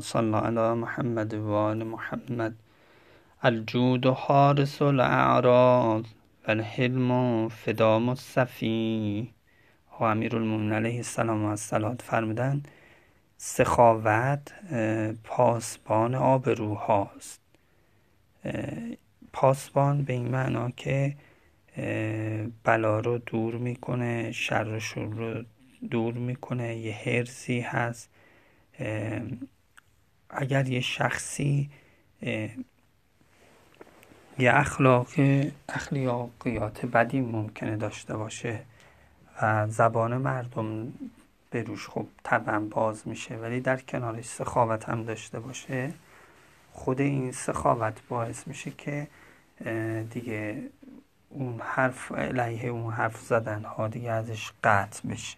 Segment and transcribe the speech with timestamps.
[0.00, 2.54] صل علی محمد و آل محمد.
[3.42, 6.04] الجود حارس الاعراض
[6.48, 9.34] و الحلم فدام الصفی
[10.00, 12.62] و امیر علیه السلام و السلام فرمودن
[13.36, 14.52] سخاوت
[15.24, 17.40] پاسبان آبروهاست.
[19.32, 21.16] پاسبان به این معنا که
[22.64, 25.42] بلا رو دور می‌کنه شر و شر رو
[25.90, 28.10] دور می‌کنه یه حرزی هست.
[30.36, 31.70] اگر یه شخصی
[34.38, 35.06] یه اخلاق
[35.68, 38.60] اخلاقیات بدی ممکنه داشته باشه
[39.42, 40.92] و زبان مردم
[41.50, 45.92] به روش خب طبعا باز میشه ولی در کنارش سخاوت هم داشته باشه
[46.72, 49.06] خود این سخاوت باعث میشه که
[50.10, 50.62] دیگه
[51.28, 55.36] اون حرف علیه اون حرف زدن ها دیگه ازش قطع بشه.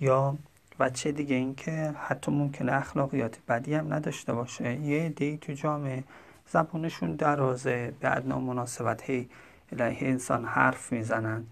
[0.00, 0.36] یا
[0.80, 4.80] بچه دیگه این که حتی ممکنه اخلاقیات بدی هم نداشته باشه.
[4.80, 6.04] یه دی تو جامعه
[6.48, 9.28] زبونشون درازه به ادنا مناسبت هی
[9.72, 11.44] علیه انسان حرف می‌زنن.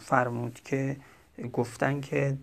[0.00, 0.96] فرمود که
[1.52, 2.38] گفتن که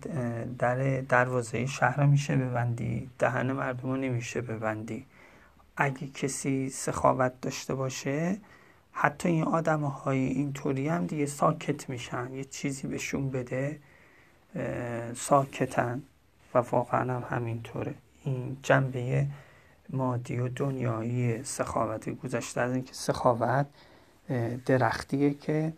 [0.58, 5.06] در دروازه شهر میشه ببندی دهن مردم نمیشه ببندی.
[5.76, 8.38] اگه کسی سخاوت داشته باشه
[8.92, 12.32] حتی این آدم های اینطوری هم دیگه ساکت میشن.
[12.32, 13.78] یه چیزی بهشون بده.
[15.14, 16.02] ساکتن
[16.54, 17.94] و واقعا هم همینطوره.
[18.24, 19.26] این جنبه
[19.90, 23.66] مادی و دنیایی سخاوت گذشته از اینکه سخاوت
[24.66, 25.72] درختیه که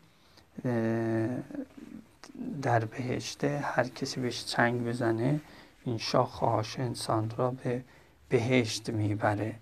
[2.62, 5.40] در بهشته هر کسی بهش چنگ بزنه
[5.84, 7.84] این شاخهاش انسان را به
[8.28, 9.54] بهشت می‌بره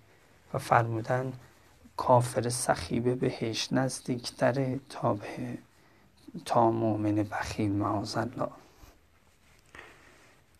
[0.54, 1.32] و فرمودن
[1.96, 5.58] کافر سخی به بهشت نزدیکتره تا به
[6.44, 8.48] تا مؤمن بخیل معاذ الله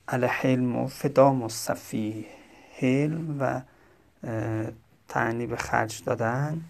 [0.08, 2.26] الحلم و فدام و صفی
[2.78, 3.60] حلم و
[5.08, 6.64] تعنی به خرج دادن.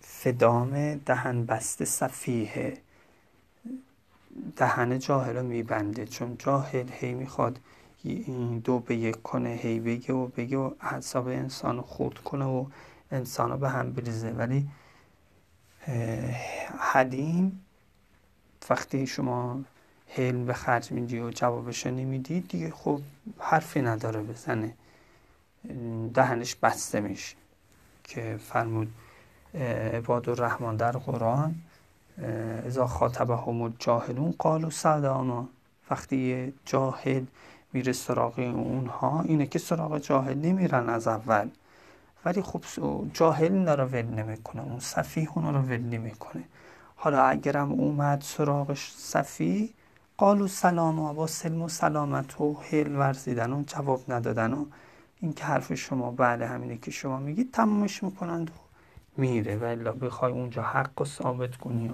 [0.00, 2.78] فدام دهن بست صفیه
[4.56, 6.06] دهن جاهل رو میبنده.
[6.06, 7.60] چون جاهل هی می‌خواد
[8.04, 12.44] این دو به یک کنه هی بگه و بگه و حساب انسان رو خورد کنه
[12.44, 12.66] و
[13.10, 14.30] انسان رو به هم بریزه.
[14.30, 14.68] ولی
[16.78, 17.64] حلیم
[18.70, 19.64] وقتی شما
[20.16, 23.00] حلم به خرج میدی و جوابش نمیدی دیگه خب
[23.38, 24.74] حرفی نداره بزنه.
[26.14, 27.36] دهنش بسته میشه
[28.04, 28.92] که فرمود
[29.94, 31.54] عباد الرحمن در قرآن
[32.66, 35.48] ازا خاطبهم الجاهلون قالوا سلاما
[35.90, 37.24] وقتی جاهل
[37.72, 41.48] میره سراغ اونها اینه که سراغ جاهل نمیرن از اول.
[42.24, 42.62] ولی خب
[43.12, 46.44] جاهل اینا رو ول نمی‌کنه اون صفیح اونا رو ول نمی‌کنه.
[46.96, 49.74] حالا اگرم اومد سراغش صفی
[50.22, 54.64] قالو سلام با سلم و سلامت و حل ورزیدن و جواب ندادن و
[55.20, 58.52] این که حرف شما بله همینه که شما میگید تمامش می‌کنند و
[59.16, 59.56] میره.
[59.56, 61.92] ولی بخوای اونجا حق و ثابت کنی و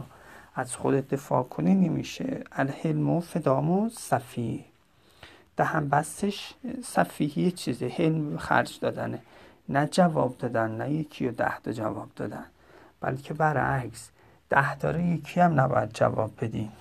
[0.55, 2.44] از خودت دفاع کنی نمیشه.
[2.53, 4.65] الحلم و فدام و صفی
[5.56, 7.89] دهن بستش صفیه چیزه.
[7.89, 9.22] حلم خرج دادنه
[9.69, 12.45] نه جواب دادن نه یکی و ده تا جواب دادن.
[13.00, 14.10] بلکه برعکس
[14.50, 16.72] ده داره یکی هم نباید جواب بدین.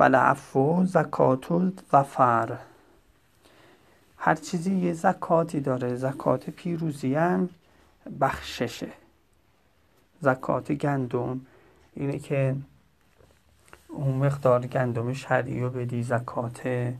[0.00, 2.58] ولعفو زکات الظفر.
[4.16, 7.48] هر چیزی یه زکاتی داره زکات پیروزی هم
[8.20, 8.88] بخششه.
[10.20, 11.40] زکات گندم
[11.94, 12.56] اینه که
[13.88, 16.92] اون مقدار گندم شرعی رو بدی زکات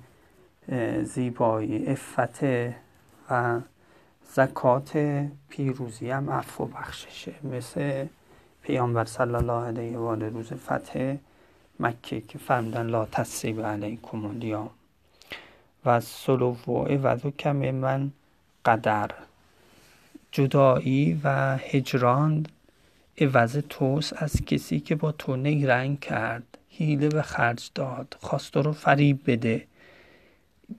[1.03, 2.77] زیبایی افته
[3.31, 3.61] و
[4.33, 4.99] زکات
[5.49, 7.35] پیروزی هم عفو بخششه.
[7.45, 8.07] مثل
[8.63, 11.17] پیامبر صلی الله علیه و آله روز فتح
[11.81, 14.71] مکه که فرمودن لا تصریب علیکم الیوم
[15.85, 18.11] و سلو و کم من
[18.65, 19.11] قدر.
[20.33, 22.47] جدایی و هجران
[23.19, 28.73] عوض توست از کسی که با تو نیرنگ کرد حیله به خرج داد خواست رو
[28.73, 29.67] فریب بده.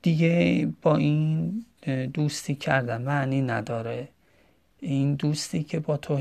[0.01, 1.65] دیگه با این
[2.13, 4.07] دوستی کردن معنی نداره.
[4.79, 6.15] این دوستی که با تو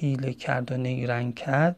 [0.00, 1.76] حیله کرد و نیرنگ کرد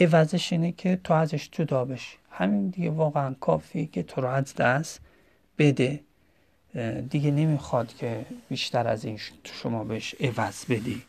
[0.00, 2.16] عوضش اینه که تو ازش جدا بشی.
[2.30, 5.00] همین دیگه واقعا کافیه که تو رو از دست
[5.58, 6.00] بده.
[7.10, 11.02] دیگه نمی‌خواد که بیشتر از این شما بهش عوض بدی.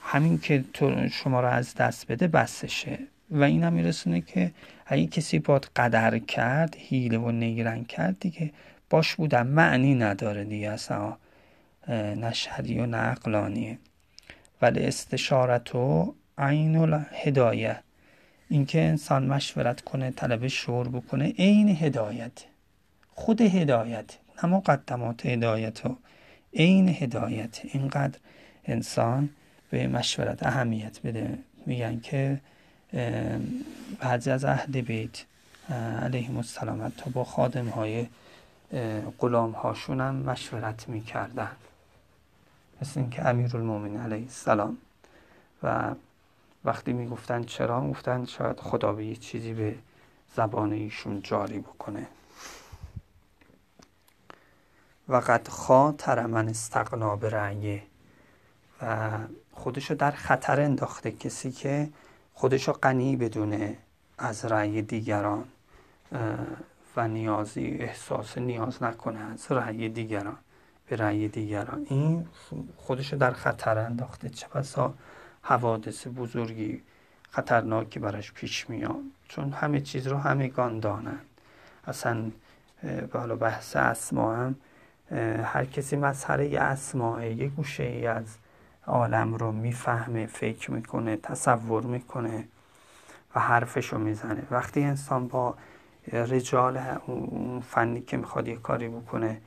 [0.00, 2.98] همین که تو شما رو از دست بده بسشه.
[3.30, 4.50] و این هم میرسونه که
[4.86, 8.52] اگه کسی باد قدر کرد حیله و نیرنگ کرد دیگه
[8.90, 11.16] باش بودن معنی نداره دیگه اصلا.
[11.88, 13.78] نه و نه عقلانیه.
[14.62, 17.78] ولی استشارت و عین الهدایه
[18.48, 22.44] اینکه انسان مشورت کنه طلب شور بکنه عین هدایت.
[23.14, 25.96] خود هدایت نه مقدمات هدایت و
[26.54, 27.60] عین هدایت.
[27.64, 28.18] اینقدر
[28.64, 29.30] انسان
[29.70, 31.38] به مشورت اهمیت بده.
[31.66, 32.40] میگن که
[34.00, 35.24] بعضی از اهل بیت
[36.02, 38.06] علیهم السلام تا با خادم های
[39.18, 41.50] غلام هاشون هم مشورت می‌کردن.
[42.82, 44.78] مثل اینکه المومن علیه السلام
[45.62, 45.94] و
[46.68, 49.74] وقتی می‌گفتن چرا گفتن شاید خدا به یه چیزی به
[50.36, 52.06] زبان ایشون جاری بکنه.
[55.08, 57.82] و قد خاطر من استقنا به رعیه
[58.82, 59.08] و
[59.52, 61.88] خودشو در خطر انداخته کسی که
[62.34, 63.78] خودشو غنی بدونه
[64.18, 65.44] از رأی دیگران
[66.96, 70.38] و نیازی احساس نیاز نکنه از رأی دیگران
[70.88, 71.86] به رأی دیگران.
[71.90, 72.28] این
[72.76, 74.28] خودشو در خطر انداخته.
[74.28, 74.94] چه بسا
[75.48, 76.82] حوادث بزرگی
[77.30, 79.02] خطرناکی براش پیش میاد.
[79.28, 81.26] چون همه چیز رو همگان دانند
[81.86, 82.30] اصلا
[83.12, 84.56] بالا بحث اسما هم
[85.44, 88.36] هر کسی مسئله اسماء یه گوشه ای از
[88.86, 92.44] عالم رو می‌فهمه فکر می‌کنه تصور می‌کنه
[93.34, 94.42] و حرفشو می‌زنه.
[94.50, 95.54] وقتی انسان با
[96.12, 99.40] رجال اون فنی که می‌خواد یه کاری بکنه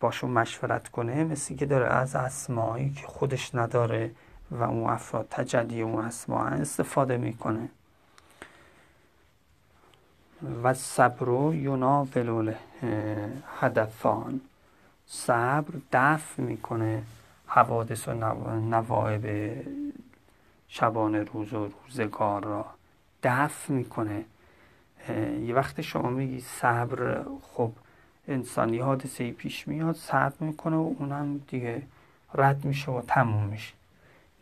[0.00, 4.10] باشون مشورت کنه مثل که داره از اسمایی که خودش نداره
[4.50, 7.68] و اون افراد تجلی اون اسما استفاده می‌کنه.
[10.62, 11.52] و صبر و
[12.14, 12.54] ولول
[13.60, 14.40] هدفان
[15.06, 17.02] صبر دفع می‌کنه
[17.46, 18.12] حوادث و
[18.60, 19.56] نوایب
[20.68, 22.66] شبان روز و روزگار را.
[23.22, 24.24] دفع می‌کنه.
[25.46, 27.72] یه وقت شما میگی صبر خب
[28.28, 31.82] انسانی حادثه پیش میاد صبر می‌کنه و اونم دیگه
[32.34, 33.72] رد میشه و تموم میشه.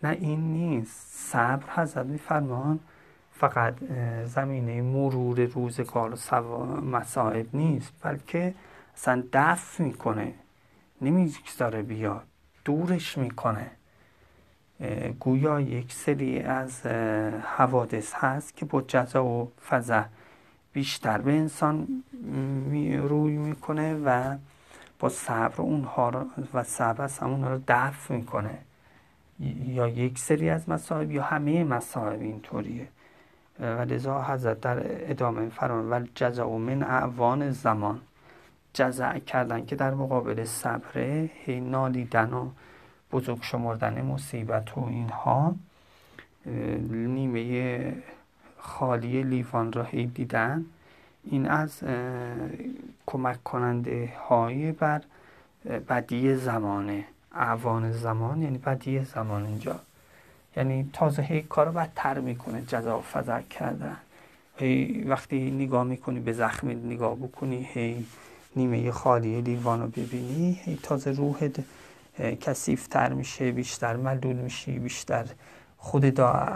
[0.02, 1.12] نه این نیست.
[1.12, 2.80] صبر حضرت میفرمان
[3.32, 3.74] فقط
[4.24, 8.54] زمینه مرور روزگار و مسائب نیست بلکه
[8.96, 10.34] اصلا دفع می‌کنه.
[11.00, 12.22] نمی‌گذاره بیاد
[12.64, 13.70] دورش می‌کنه.
[15.20, 16.86] گویا یک سری از
[17.56, 20.04] حوادث هست که با جزا و فضا
[20.72, 22.04] بیشتر به انسان
[23.02, 24.36] روی می‌کنه و
[24.98, 28.58] با صبر اونها رو و صبر از اونها رو دفع می‌کنه.
[29.66, 32.88] یا یک سری از مصائب یا همه مصائب اینطوریه.
[33.60, 38.00] و لذا حضرت در ادامه فرمان و جزا من اعوان زمان.
[38.74, 42.48] جزع کردن که در مقابل صبره هی نالیدن و
[43.12, 45.54] بزرگ شمردن مصیبت و اینها
[46.90, 47.92] نیمه
[48.58, 50.64] خالی لیوان را هی دیدن.
[51.24, 51.82] این از
[53.06, 55.00] کمک کننده های بر
[55.88, 57.04] بدی زمانه.
[57.34, 59.80] اعوان زمان یعنی بدی زمان اینجا.
[60.56, 63.96] یعنی تازه هی کار رو بدتر می‌کنه جزا فضل کردن.
[64.56, 68.06] هی وقتی نگاه می‌کنی به زخم نگاه بکنی هی
[68.56, 71.60] نیمه خالی لیوان رو ببینی هی تازه روحت
[72.40, 75.26] کسیفتر میشه بیشتر ملول میشی بیشتر
[75.78, 76.48] خود دا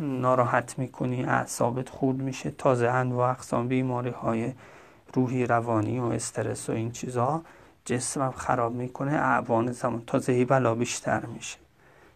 [0.00, 2.50] ناراحت می‌کنی اعصابت خورد میشه.
[2.50, 4.52] تازه انواع اقسام بیماری های
[5.14, 7.42] روحی روانی و استرس و این چیزها
[7.86, 11.58] جسمم خراب می‌کنه اعوان زمان تازه بلا بیشتر میشه.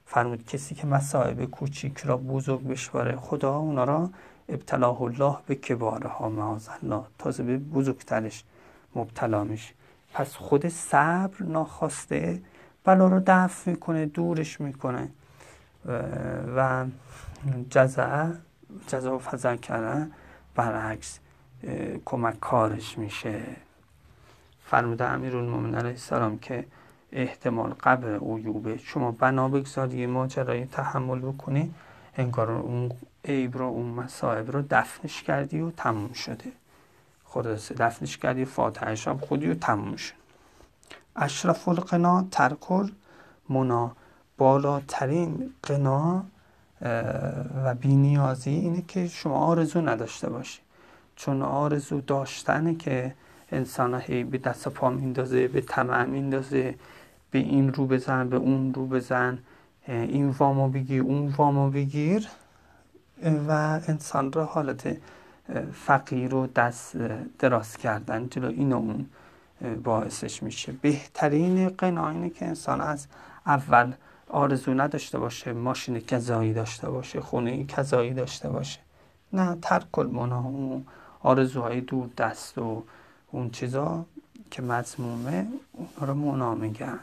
[0.06, 4.10] فرمود کسی که مصائب کوچیک را بزرگ بشواره خدا اونا را
[4.48, 8.44] ابتلاه الله به کبارها معاذ الله تازه به بزرگترش
[8.94, 9.74] مبتلا میشه.
[10.14, 12.42] پس خود صبر ناخواسته
[12.84, 15.08] بلا رو دفع می‌کنه دورش می‌کنه.
[16.56, 16.86] و
[17.70, 18.26] جزع
[18.86, 20.10] جزع و فضل کردن
[20.54, 21.18] برعکس
[22.04, 23.42] کمک کارش میشه.
[24.70, 26.64] فرموده امیر المومن علیه السلام که
[27.12, 31.74] احتمال قبل عیوبه شما بنا بگذاری ماجرای تحمل بکنی
[32.16, 32.92] انگار اون
[33.24, 36.52] عیب رو اون مصائب رو دفنش کردی و تموم شده.
[37.24, 40.14] خلاصه دفنش کردی فاتحش هم خودی و تموم شد.
[41.16, 42.90] اشرف القنا ترکر
[43.48, 43.92] منا
[44.38, 46.24] بالاترین قنا
[47.64, 50.60] و بینیازی اینه که شما آرزو نداشته باشی.
[51.16, 53.14] چون آرزو داشتنه که
[53.52, 56.74] انسان هی به دست پا میندازه به طمع میندازه
[57.30, 59.38] به این رو بزن به اون رو بزن
[59.88, 62.28] این وامو بگیر اون وامو بگیر.
[63.48, 64.96] و انسان را حالت
[65.72, 66.96] فقیر و دست
[67.38, 69.06] دراز کردن جلو این اون
[69.84, 70.72] باعثش میشه.
[70.72, 73.06] بهترین قنا اینه که انسان از
[73.46, 73.92] اول
[74.28, 78.78] آرزو نداشته باشه ماشین کذایی داشته باشه خونه کذایی داشته باشه.
[79.32, 80.80] نه ترک المنا
[81.22, 82.82] آرزوهای دور دست و
[83.32, 84.04] اون چیزا
[84.50, 86.98] که مضمومه اون رو منا میگن.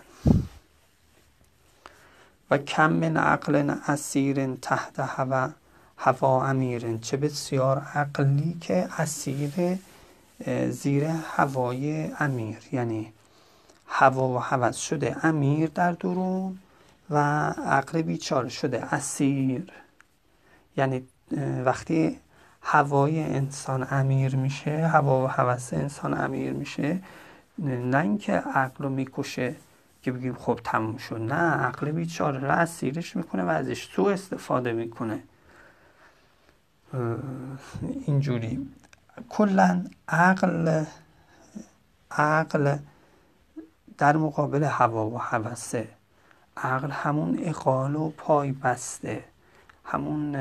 [2.51, 5.49] و کم من عقل اسیر تحت هوا
[5.97, 6.99] هوا امیرن.
[6.99, 9.79] چه بسیار عقلی که اسیر
[10.69, 12.57] زیر هوای امیر.
[12.71, 13.13] یعنی
[13.87, 16.59] هوا و هوس شده امیر در درون
[17.09, 17.17] و
[17.49, 19.71] عقل بیچاره شده اسیر.
[20.77, 21.07] یعنی
[21.65, 22.19] وقتی
[22.69, 26.99] هوای انسان امیر میشه هوا و هوس انسان امیر میشه.
[27.59, 29.55] نه اینکه عقل رو می‌کشه
[30.01, 31.21] که بگیم خب تموم شد.
[31.21, 35.19] نه عقل بیچاره را اسیرش می‌کنه و ازش تو استفاده می‌کنه.
[38.05, 38.69] اینجوری.
[39.29, 40.83] کلا عقل
[42.11, 42.77] عقل
[43.97, 45.87] در مقابل هوا و هوسه.
[46.57, 49.23] عقل همون اقال و پای بسته
[49.85, 50.35] همون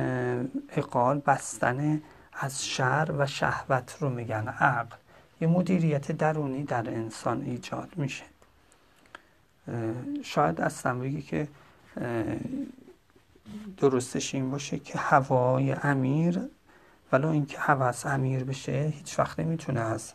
[0.71, 2.03] اقال بستن
[2.39, 4.97] از شر و شهوت رو میگن عقل.
[5.41, 8.25] یه مدیریت درونی در انسان ایجاد میشه.
[10.23, 11.49] شاید اصلا بگی که
[13.77, 16.41] درستش این باشه که هوای امیر
[17.13, 20.13] ولو اینکه هوس امیر بشه هیچ وقت نمی‌تونه از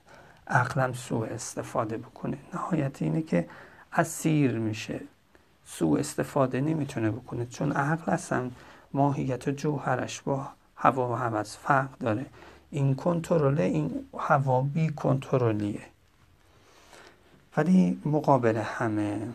[0.47, 2.37] عقلم سوء استفاده بکنه.
[2.53, 3.49] نهایت اینه که
[3.93, 4.99] اسیر میشه.
[5.65, 7.45] سوء استفاده نمی‌تونه بکنه.
[7.45, 8.51] چون عقل اصلا
[8.93, 10.47] ماهیت جوهرش با
[10.81, 12.25] هوا و هوس فرق داره.
[12.71, 15.81] این کنترل این هوا بی کنترلیه.
[17.57, 19.27] ولی مقابل همه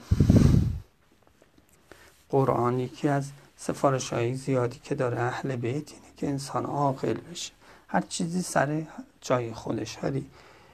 [2.28, 7.52] قرآن یکی از سفارش های زیادی که داره اهل بیت اینه که انسان عاقل بشه.
[7.88, 8.82] هر چیزی سر
[9.20, 9.98] جای خودش.
[10.02, 10.26] ولی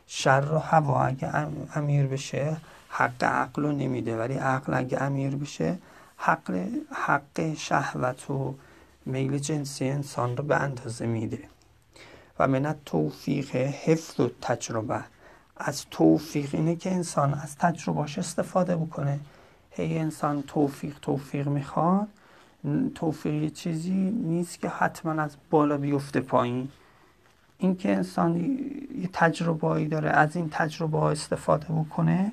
[0.07, 2.57] شر و هوا اگه امیر بشه
[2.89, 4.19] حق عقل رو نمیده.
[4.19, 5.79] ولی عقل اگه امیر بشه
[6.17, 8.55] حق, حق شهوت و
[9.07, 11.39] میل جنسی انسان رو به اندازه میده.
[12.39, 15.05] و من توفیق حفظ و تجربه.
[15.57, 19.21] از توفیق اینه که انسان از تجربهاش استفاده بکنه.
[19.71, 22.09] هی انسان توفیق توفیق می‌خواد.
[22.95, 26.69] توفیق چیزی نیست که حتما از بالا بیفته پایین.
[27.59, 28.37] اینکه انسان
[29.01, 32.33] یه تجربه داره از این تجربه استفاده بکنه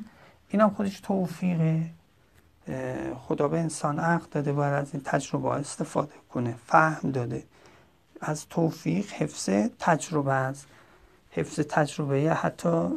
[0.49, 1.83] این هم خودش توفیقه.
[3.27, 6.55] خدا به انسان عقل داده باید از این تجربه استفاده کنه.
[6.67, 7.43] فهم داده.
[8.21, 9.49] از توفیق حفظ
[9.79, 10.67] تجربه است.
[11.31, 12.87] حفظ تجربه حتی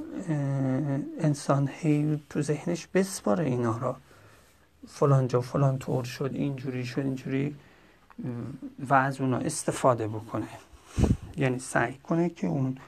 [1.21, 3.97] انسان هی تو ذهنش بسپاره اینا را.
[4.89, 7.57] فلان جا فلان طور شد اینجوری شد اینجوری
[8.79, 10.49] و از اونا استفاده بکنه.
[11.37, 12.79] یعنی سعی کنه که اون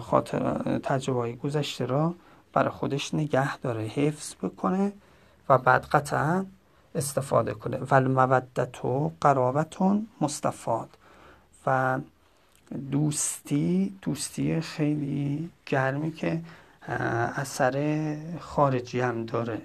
[0.00, 2.14] خاطر تجربه گذشته را
[2.52, 4.92] برای خودش نگه داره حفظ بکنه.
[5.50, 6.46] و بعد قطعا
[6.94, 7.76] استفاده کنه.
[7.76, 10.88] ول مودت و قرابتون مستفاد.
[11.66, 11.98] و
[12.92, 16.40] دوستی دوستی خیلی گرمی که
[17.36, 19.60] اثر خارجی هم داره.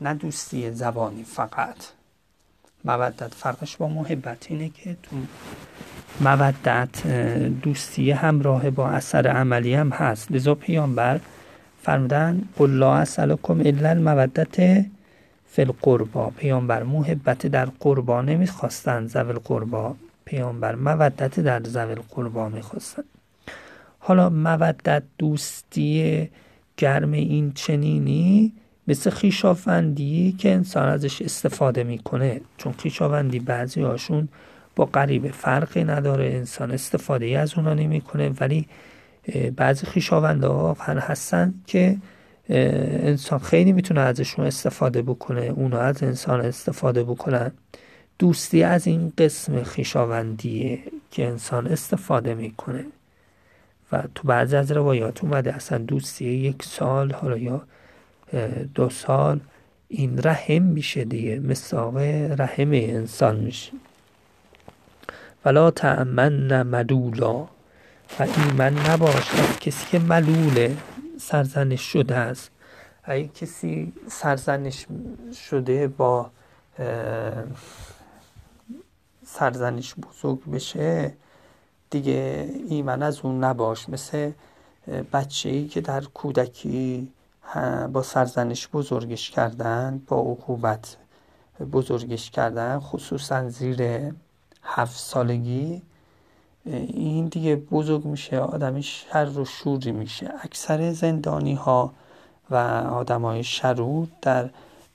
[0.00, 1.76] نه دوستی زبانی فقط.
[2.84, 5.16] مودت فرقش با محبت اینه که تو
[6.20, 7.06] مودت
[7.62, 10.32] دوستی همراه با اثر عملی هم هست.
[10.32, 11.20] لذا پیامبر
[11.82, 14.84] فرمودن قل لا اسالکم الا المودت
[15.54, 19.94] فی القربا پیامبر محبت در قربا نمی‌خواستن زول قربا
[20.24, 23.02] پیامبر مودت در زول قربا می‌خواستن
[23.98, 26.28] حالا مودت دوستی
[26.76, 28.52] گرم این چنینی
[28.88, 32.40] مثل خیشافندی که انسان ازش استفاده می‌کنه.
[32.56, 34.28] چون خیشافندی بعضی هاشون
[34.76, 38.30] با غریبه فرقی نداره انسان استفاده از اونا نمی‌کنه.
[38.40, 38.66] ولی
[39.56, 41.96] بعضی خیشاونده ها هستن که
[42.48, 47.52] انسان خیلی می‌تونه ازشون استفاده بکنه اونا از انسان استفاده بکنن.
[48.18, 50.78] دوستی از این قسم خیشاوندیه
[51.10, 52.84] که انسان استفاده می‌کنه.
[53.92, 57.62] و تو بعضی از روایات اومده اصلا دوستی یک سال حالا یا
[58.74, 59.40] دو سال
[59.88, 61.96] این رحم میشه دیگه مساق
[62.38, 63.72] رحم انسان میشه.
[65.44, 67.48] ولا تأمن ملولا.
[68.20, 70.76] و ایمن نباشد کسی که ملوله
[71.22, 72.50] سرزنش شده است.
[73.04, 74.86] اگه کسی سرزنش
[75.48, 76.30] شده با
[79.26, 81.14] سرزنش بزرگ بشه
[81.90, 83.88] دیگه ایمن از اون نباش.
[83.88, 84.32] مثل
[85.12, 87.12] بچه ای که در کودکی
[87.92, 90.96] با سرزنش بزرگش کردن با عقوبت
[91.72, 94.12] بزرگش کردن خصوصا زیر
[94.62, 95.82] هفت سالگی
[96.66, 100.30] این دیگه بزرگ میشه آدمش شر و شوری میشه.
[100.42, 101.92] اکثر زندانی ها
[102.50, 102.56] و
[102.90, 104.50] آدم های شرور در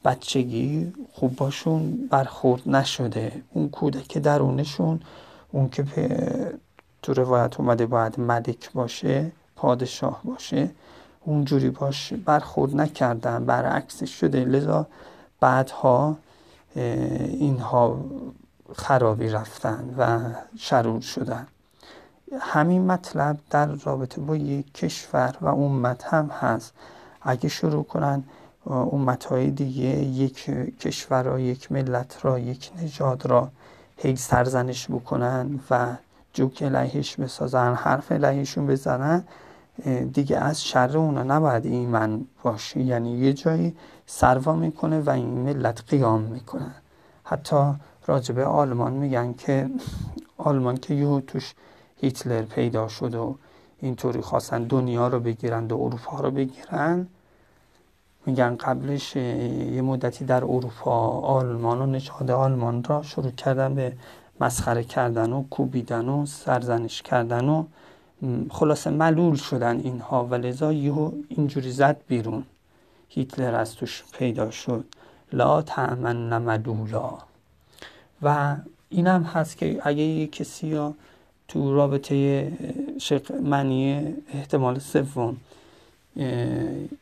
[0.05, 3.31] بچگی خوب باشون برخورد نشده.
[3.53, 4.99] اون کودک درونشون
[5.51, 5.85] اون که
[7.01, 10.69] تو روایت اومده باید ملک باشه پادشاه باشه
[11.25, 14.45] اونجوری باش برخورد نکردن برعکسش شده.
[14.45, 14.87] لذا
[15.39, 16.17] بعدها
[16.75, 18.05] اینها
[18.75, 20.19] خرابی رفتن و
[20.57, 21.47] شرور شدن.
[22.39, 26.73] همین مطلب در رابطه با یک کشور و امت هم هست.
[27.21, 28.23] اگه شروع کنن
[28.69, 30.45] امتهای دیگه یک
[30.79, 33.49] کشور را یک ملت را یک نژاد را
[33.97, 35.95] هی سرزنش بکنن و
[36.33, 39.23] جوک علیهش بسازن حرف علیهشون بزنن
[40.13, 42.81] دیگه از شر اونا نباید ایمن باشه.
[42.81, 46.75] یعنی یه جایی سروا می‌کنه و این ملت قیام می‌کنن
[47.23, 47.73] حتی
[48.07, 49.69] راجبه آلمان میگن که
[50.37, 51.53] آلمان که یهو توش
[52.01, 53.35] هیتلر پیدا شد و
[53.81, 57.07] اینطوری خواستن دنیا رو بگیرن و اروپا رو بگیرن
[58.25, 63.93] میگن قبلش یه مدتی در اروپا آلمان و نژاد آلمان را شروع کردن به
[64.41, 67.65] مسخره کردن و کوبیدن و سرزنش کردن و
[68.49, 72.43] خلاصه ملول شدن اینها و لذا یهو اینجوری زد بیرون.
[73.09, 74.85] هیتلر از توش پیدا شد.
[75.33, 77.17] لا تعمن ملولا
[78.21, 78.55] و
[78.89, 80.93] اینم هست که اگه کسی یا
[81.47, 82.51] تو رابطه
[82.99, 85.37] شق معنی احتمال سوم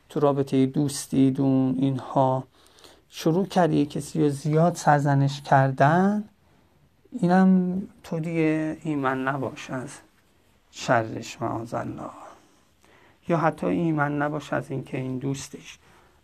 [0.10, 2.44] تو رابطه دوستی دون اینها.
[3.10, 6.24] شروع کردی کسی رو زیاد سرزنش کردن
[7.12, 9.90] اینم تو دیگه ایمن نباش از
[10.72, 12.10] شرش معاذ الله.
[13.28, 15.78] یا حتی ایمن نباش از اینکه این دوستش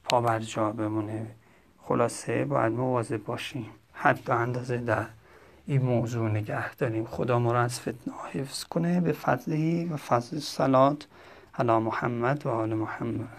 [0.03, 1.27] پا بر جا بمونه.
[1.83, 3.65] خلاصه باید مواظب باشیم.
[4.27, 5.05] و اندازه در
[5.67, 7.05] این موضوع نگه داریم.
[7.05, 11.07] خدا ما را از فتنه حفظ کنه به فضلی و فضل سلات
[11.59, 13.29] علی محمد و آل محمد.